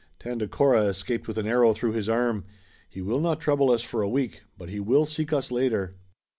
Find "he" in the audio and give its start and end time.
2.89-3.03, 4.69-4.79